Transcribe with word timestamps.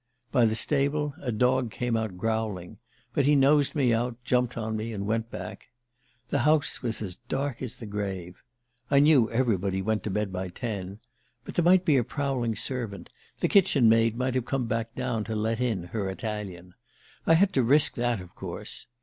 By 0.31 0.45
the 0.45 0.55
stable 0.55 1.13
a 1.21 1.31
dog 1.31 1.69
came 1.69 1.95
out 1.95 2.17
growling 2.17 2.79
but 3.13 3.25
he 3.25 3.35
nosed 3.35 3.75
me 3.75 3.93
out, 3.93 4.17
jumped 4.23 4.57
on 4.57 4.75
me, 4.75 4.93
and 4.93 5.05
went 5.05 5.29
back... 5.29 5.67
The 6.29 6.39
house 6.39 6.81
was 6.81 7.03
as 7.03 7.17
dark 7.29 7.61
as 7.61 7.75
the 7.75 7.85
grave. 7.85 8.41
I 8.89 8.97
knew 8.97 9.29
everybody 9.29 9.79
went 9.79 10.01
to 10.05 10.09
bed 10.09 10.33
by 10.33 10.47
ten. 10.47 10.97
But 11.45 11.53
there 11.53 11.63
might 11.63 11.85
be 11.85 11.97
a 11.97 12.03
prowling 12.03 12.55
servant 12.55 13.09
the 13.41 13.47
kitchen 13.47 13.87
maid 13.89 14.17
might 14.17 14.33
have 14.33 14.45
come 14.45 14.67
down 14.95 15.23
to 15.25 15.35
let 15.35 15.59
in 15.61 15.83
her 15.93 16.09
Italian. 16.09 16.73
I 17.27 17.35
had 17.35 17.53
to 17.53 17.61
risk 17.61 17.93
that, 17.93 18.19
of 18.19 18.33
course. 18.33 18.87